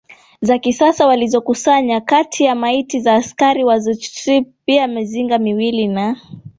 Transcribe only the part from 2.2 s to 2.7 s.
ya